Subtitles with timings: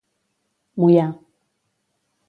[0.79, 1.07] Moià.